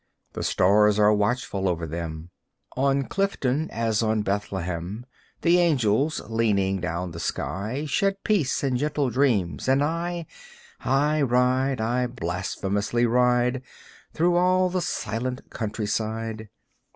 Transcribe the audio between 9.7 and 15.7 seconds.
I I ride, I blasphemously ride Through all the silent